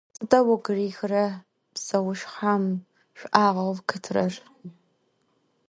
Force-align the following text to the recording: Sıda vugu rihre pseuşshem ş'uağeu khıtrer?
Sıda 0.17 0.39
vugu 0.45 0.71
rihre 0.77 1.25
pseuşshem 1.75 2.63
ş'uağeu 3.19 3.73
khıtrer? 3.87 4.33